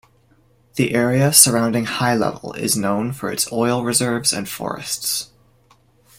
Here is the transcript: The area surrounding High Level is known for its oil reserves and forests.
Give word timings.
The 0.77 0.95
area 0.95 1.31
surrounding 1.31 1.85
High 1.85 2.15
Level 2.15 2.53
is 2.53 2.75
known 2.75 3.11
for 3.11 3.31
its 3.31 3.51
oil 3.51 3.83
reserves 3.83 4.33
and 4.33 4.49
forests. 4.49 5.29